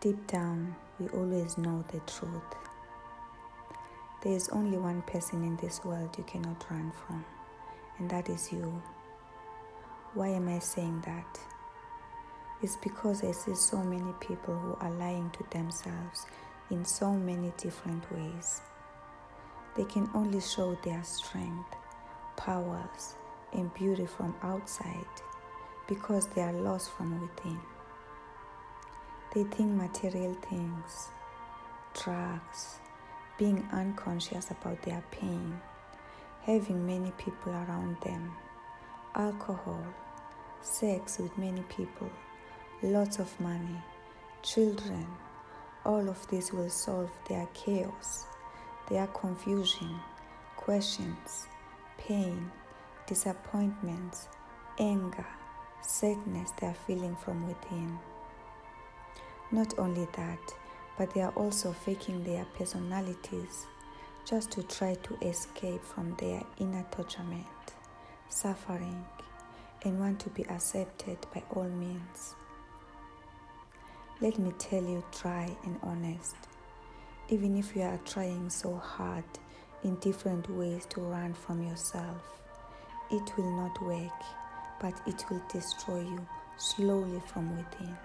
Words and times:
Deep 0.00 0.28
down, 0.28 0.76
we 1.00 1.08
always 1.08 1.58
know 1.58 1.84
the 1.90 1.98
truth. 2.00 2.54
There 4.22 4.32
is 4.32 4.48
only 4.50 4.78
one 4.78 5.02
person 5.02 5.42
in 5.42 5.56
this 5.56 5.84
world 5.84 6.14
you 6.16 6.22
cannot 6.22 6.64
run 6.70 6.92
from, 6.92 7.24
and 7.98 8.08
that 8.08 8.28
is 8.28 8.52
you. 8.52 8.80
Why 10.14 10.28
am 10.28 10.48
I 10.48 10.60
saying 10.60 11.02
that? 11.04 11.40
It's 12.62 12.76
because 12.76 13.24
I 13.24 13.32
see 13.32 13.56
so 13.56 13.78
many 13.78 14.12
people 14.20 14.56
who 14.56 14.76
are 14.80 14.92
lying 14.92 15.32
to 15.32 15.44
themselves 15.50 16.26
in 16.70 16.84
so 16.84 17.12
many 17.14 17.52
different 17.56 18.04
ways. 18.12 18.60
They 19.76 19.84
can 19.84 20.08
only 20.14 20.40
show 20.40 20.78
their 20.84 21.02
strength, 21.02 21.74
powers, 22.36 23.16
and 23.52 23.74
beauty 23.74 24.06
from 24.06 24.36
outside 24.44 25.06
because 25.88 26.28
they 26.28 26.42
are 26.42 26.52
lost 26.52 26.92
from 26.92 27.20
within. 27.20 27.58
They 29.34 29.44
think 29.44 29.74
material 29.74 30.34
things, 30.48 31.08
drugs, 31.92 32.78
being 33.38 33.68
unconscious 33.72 34.50
about 34.50 34.80
their 34.82 35.02
pain, 35.10 35.60
having 36.42 36.86
many 36.86 37.12
people 37.18 37.52
around 37.52 37.98
them, 38.02 38.32
alcohol, 39.14 39.84
sex 40.62 41.18
with 41.18 41.36
many 41.36 41.62
people, 41.68 42.10
lots 42.82 43.18
of 43.18 43.38
money, 43.38 43.82
children, 44.42 45.06
all 45.84 46.08
of 46.08 46.26
this 46.28 46.52
will 46.52 46.70
solve 46.70 47.10
their 47.28 47.46
chaos, 47.52 48.24
their 48.88 49.06
confusion, 49.08 50.00
questions, 50.56 51.46
pain, 51.98 52.50
disappointments, 53.06 54.28
anger, 54.78 55.26
sadness 55.82 56.50
they 56.60 56.66
are 56.66 56.76
feeling 56.86 57.16
from 57.16 57.46
within. 57.46 57.98
Not 59.50 59.78
only 59.78 60.06
that, 60.16 60.54
but 60.98 61.14
they 61.14 61.22
are 61.22 61.32
also 61.32 61.72
faking 61.72 62.24
their 62.24 62.44
personalities 62.56 63.66
just 64.24 64.50
to 64.50 64.62
try 64.64 64.94
to 64.94 65.26
escape 65.26 65.82
from 65.82 66.14
their 66.18 66.42
inner 66.58 66.84
torturement, 66.90 67.46
suffering, 68.28 69.06
and 69.84 69.98
want 69.98 70.20
to 70.20 70.28
be 70.30 70.44
accepted 70.46 71.18
by 71.32 71.42
all 71.54 71.68
means. 71.68 72.34
Let 74.20 74.38
me 74.38 74.52
tell 74.58 74.82
you 74.82 75.02
try 75.12 75.56
and 75.64 75.78
honest. 75.82 76.36
Even 77.30 77.56
if 77.56 77.74
you 77.74 77.82
are 77.82 78.00
trying 78.04 78.50
so 78.50 78.74
hard 78.74 79.24
in 79.84 79.94
different 79.96 80.50
ways 80.50 80.84
to 80.90 81.00
run 81.00 81.32
from 81.32 81.62
yourself, 81.62 82.20
it 83.10 83.36
will 83.38 83.56
not 83.56 83.80
work, 83.80 84.22
but 84.80 85.00
it 85.06 85.24
will 85.30 85.42
destroy 85.50 86.00
you 86.00 86.26
slowly 86.56 87.22
from 87.26 87.56
within. 87.56 87.96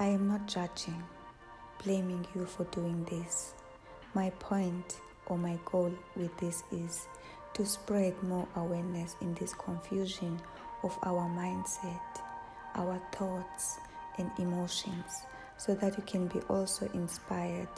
I 0.00 0.06
am 0.06 0.28
not 0.28 0.46
judging, 0.48 1.04
blaming 1.84 2.26
you 2.34 2.46
for 2.46 2.64
doing 2.64 3.04
this. 3.04 3.52
My 4.14 4.30
point 4.30 4.98
or 5.26 5.36
my 5.36 5.58
goal 5.66 5.92
with 6.16 6.34
this 6.38 6.62
is 6.72 7.06
to 7.52 7.66
spread 7.66 8.14
more 8.22 8.48
awareness 8.56 9.16
in 9.20 9.34
this 9.34 9.52
confusion 9.52 10.40
of 10.82 10.98
our 11.02 11.28
mindset, 11.28 12.00
our 12.76 12.98
thoughts, 13.12 13.76
and 14.16 14.30
emotions 14.38 15.26
so 15.58 15.74
that 15.74 15.98
you 15.98 16.02
can 16.06 16.28
be 16.28 16.40
also 16.48 16.88
inspired 16.94 17.68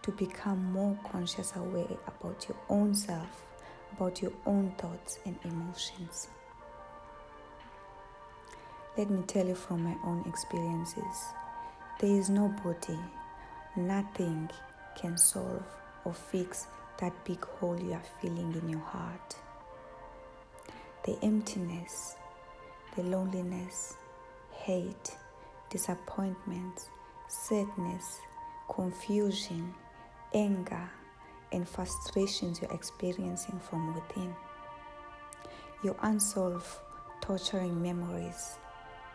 to 0.00 0.12
become 0.12 0.72
more 0.72 0.98
conscious 1.12 1.54
aware 1.56 1.98
about 2.06 2.46
your 2.48 2.56
own 2.70 2.94
self, 2.94 3.44
about 3.92 4.22
your 4.22 4.32
own 4.46 4.72
thoughts 4.78 5.18
and 5.26 5.38
emotions. 5.44 6.28
Let 8.96 9.10
me 9.10 9.22
tell 9.26 9.46
you 9.46 9.54
from 9.54 9.84
my 9.84 9.96
own 10.06 10.24
experiences 10.26 11.34
there 11.98 12.10
is 12.10 12.28
nobody, 12.28 12.98
nothing 13.74 14.50
can 14.94 15.16
solve 15.16 15.62
or 16.04 16.12
fix 16.12 16.66
that 16.98 17.12
big 17.24 17.42
hole 17.44 17.78
you 17.80 17.92
are 17.92 18.02
feeling 18.20 18.54
in 18.54 18.68
your 18.68 18.80
heart. 18.80 19.36
The 21.04 21.16
emptiness, 21.22 22.16
the 22.96 23.02
loneliness, 23.02 23.94
hate, 24.52 25.16
disappointments, 25.70 26.90
sadness, 27.28 28.20
confusion, 28.68 29.74
anger, 30.34 30.90
and 31.52 31.68
frustrations 31.68 32.60
you're 32.60 32.72
experiencing 32.72 33.58
from 33.70 33.94
within. 33.94 34.34
Your 35.82 35.96
unsolved, 36.02 36.66
torturing 37.20 37.80
memories, 37.80 38.56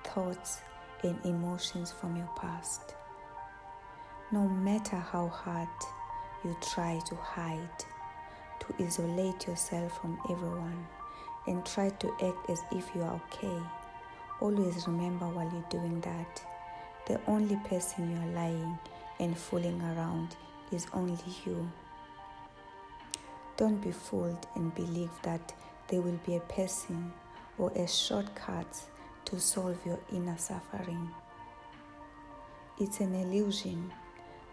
thoughts, 0.03 0.61
and 1.03 1.19
emotions 1.25 1.91
from 1.91 2.16
your 2.16 2.29
past. 2.35 2.95
No 4.31 4.47
matter 4.47 4.97
how 4.97 5.28
hard 5.28 5.67
you 6.44 6.56
try 6.62 7.00
to 7.07 7.16
hide, 7.16 7.85
to 8.59 8.84
isolate 8.84 9.47
yourself 9.47 10.00
from 10.00 10.19
everyone, 10.29 10.88
and 11.47 11.66
try 11.66 11.90
to 11.90 12.11
act 12.23 12.50
as 12.50 12.61
if 12.72 12.90
you 12.95 13.01
are 13.01 13.22
okay 13.34 13.61
Always 14.41 14.88
remember 14.88 15.28
while 15.28 15.47
you're 15.53 15.69
doing 15.69 16.01
that, 16.01 16.44
the 17.06 17.22
only 17.28 17.57
person 17.57 18.09
you 18.09 18.17
are 18.17 18.34
lying 18.34 18.79
and 19.19 19.38
fooling 19.38 19.79
around 19.84 20.35
is 20.72 20.88
only 20.94 21.16
you. 21.45 21.72
Don't 23.56 23.79
be 23.79 23.91
fooled 23.91 24.47
and 24.56 24.73
believe 24.73 25.11
that 25.22 25.53
there 25.90 26.01
will 26.01 26.19
be 26.25 26.38
a 26.38 26.40
person 26.40 27.13
or 27.59 27.72
a 27.75 27.88
shortcut 27.88 28.81
to 29.31 29.39
solve 29.39 29.77
your 29.85 29.97
inner 30.11 30.37
suffering. 30.37 31.09
It's 32.77 32.99
an 32.99 33.15
illusion. 33.15 33.89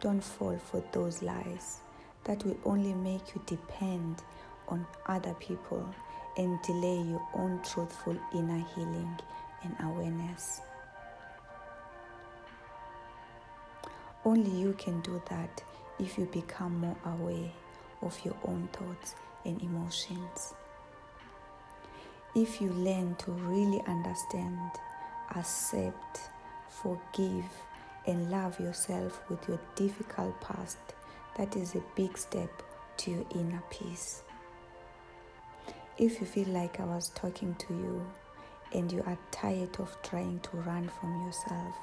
Don't 0.00 0.22
fall 0.22 0.56
for 0.56 0.84
those 0.92 1.20
lies 1.20 1.78
that 2.22 2.44
will 2.44 2.56
only 2.64 2.94
make 2.94 3.34
you 3.34 3.42
depend 3.44 4.22
on 4.68 4.86
other 5.06 5.34
people 5.40 5.84
and 6.36 6.62
delay 6.62 7.02
your 7.02 7.26
own 7.34 7.60
truthful 7.64 8.16
inner 8.32 8.64
healing 8.76 9.18
and 9.64 9.74
awareness. 9.82 10.60
Only 14.24 14.60
you 14.60 14.74
can 14.74 15.00
do 15.00 15.20
that 15.28 15.60
if 15.98 16.16
you 16.16 16.26
become 16.26 16.78
more 16.78 16.96
aware 17.04 17.50
of 18.02 18.16
your 18.24 18.36
own 18.44 18.68
thoughts 18.72 19.16
and 19.44 19.60
emotions. 19.60 20.54
If 22.40 22.60
you 22.60 22.70
learn 22.70 23.16
to 23.16 23.32
really 23.32 23.82
understand, 23.88 24.70
accept, 25.34 26.30
forgive, 26.68 27.50
and 28.06 28.30
love 28.30 28.60
yourself 28.60 29.28
with 29.28 29.48
your 29.48 29.58
difficult 29.74 30.40
past, 30.40 30.78
that 31.36 31.56
is 31.56 31.74
a 31.74 31.82
big 31.96 32.16
step 32.16 32.62
to 32.98 33.10
your 33.10 33.24
inner 33.34 33.60
peace. 33.70 34.22
If 35.98 36.20
you 36.20 36.28
feel 36.28 36.46
like 36.50 36.78
I 36.78 36.84
was 36.84 37.08
talking 37.08 37.56
to 37.56 37.74
you, 37.74 38.06
and 38.72 38.92
you 38.92 39.02
are 39.04 39.18
tired 39.32 39.74
of 39.80 40.00
trying 40.04 40.38
to 40.38 40.58
run 40.58 40.88
from 41.00 41.26
yourself, 41.26 41.74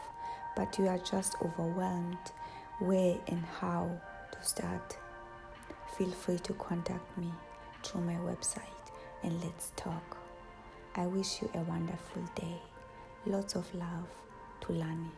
but 0.56 0.80
you 0.80 0.88
are 0.88 1.00
just 1.00 1.36
overwhelmed 1.44 2.32
where 2.80 3.18
and 3.28 3.44
how 3.60 3.92
to 4.32 4.42
start, 4.42 4.98
feel 5.98 6.12
free 6.12 6.40
to 6.40 6.54
contact 6.54 7.18
me 7.18 7.30
through 7.84 8.06
my 8.06 8.16
website 8.16 8.62
and 9.22 9.44
let's 9.44 9.74
talk. 9.76 10.15
I 10.98 11.06
wish 11.08 11.42
you 11.42 11.50
a 11.54 11.60
wonderful 11.60 12.22
day. 12.36 12.62
Lots 13.26 13.56
of 13.56 13.74
love 13.76 14.08
to 14.62 14.72
Lani. 14.72 15.12